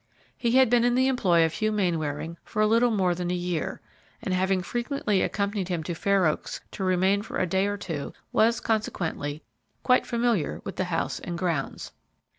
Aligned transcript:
He 0.35 0.53
had 0.53 0.67
been 0.67 0.83
in 0.83 0.95
the 0.95 1.05
employ 1.07 1.45
of 1.45 1.53
Hugh 1.53 1.71
Mainwaring 1.71 2.39
for 2.43 2.59
a 2.59 2.65
little 2.65 2.89
more 2.89 3.13
than 3.13 3.29
a 3.29 3.35
year, 3.35 3.81
and, 4.19 4.33
having 4.33 4.63
frequently 4.63 5.21
accompanied 5.21 5.67
him 5.67 5.83
to 5.83 5.93
Fair 5.93 6.25
Oaks 6.25 6.59
to 6.71 6.83
remain 6.83 7.21
for 7.21 7.37
a 7.37 7.45
day 7.45 7.67
or 7.67 7.77
two, 7.77 8.11
was, 8.31 8.59
consequently, 8.59 9.43
quite 9.83 10.07
familiar 10.07 10.59
with 10.63 10.77
the 10.77 10.85
house 10.85 11.19
and 11.19 11.37
grounds. 11.37 11.91